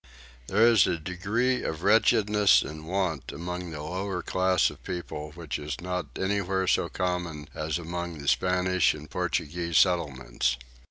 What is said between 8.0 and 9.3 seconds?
the Spanish and